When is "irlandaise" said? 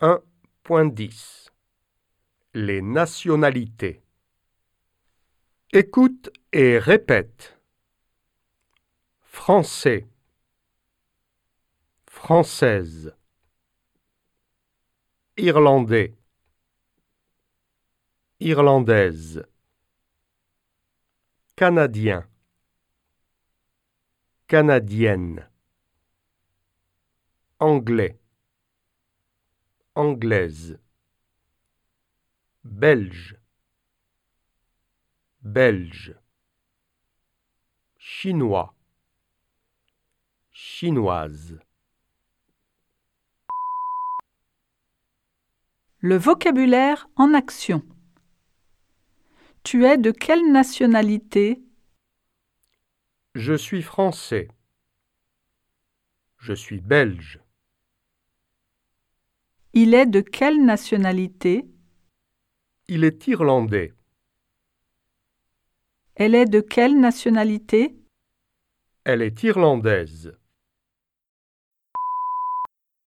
18.40-19.46, 69.42-70.32